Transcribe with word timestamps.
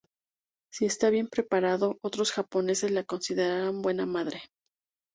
Si 0.71 0.85
está 0.87 1.11
bien 1.11 1.27
preparado, 1.27 1.99
otros 2.01 2.31
japoneses 2.31 2.89
la 2.89 3.03
consideraran 3.03 3.83
buena 3.83 4.07
madre. 4.07 4.41